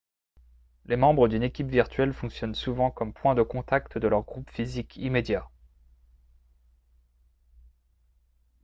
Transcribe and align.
les 0.85 0.95
membres 0.95 1.27
d'une 1.27 1.43
équipe 1.43 1.69
virtuelle 1.69 2.11
fonctionnent 2.11 2.55
souvent 2.55 2.89
comme 2.89 3.13
point 3.13 3.35
de 3.35 3.43
contact 3.43 3.99
de 3.99 4.07
leur 4.07 4.23
groupe 4.23 4.49
physique 4.49 4.97
immédiat 4.97 5.47